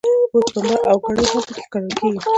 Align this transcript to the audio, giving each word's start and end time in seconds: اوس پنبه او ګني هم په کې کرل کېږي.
اوس 0.33 0.47
پنبه 0.53 0.75
او 0.91 0.97
ګني 1.03 1.25
هم 1.31 1.41
په 1.47 1.51
کې 1.55 1.63
کرل 1.71 1.91
کېږي. 1.99 2.19